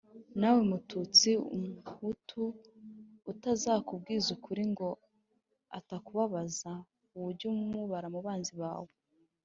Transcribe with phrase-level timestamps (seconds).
[0.39, 2.41] Nawe Mututsi, umuhutu
[3.31, 4.89] utazakubwiza ukuri ngo
[5.77, 6.71] atakubabaza,
[7.15, 8.91] uwo ujye umubara mu banzi bawe.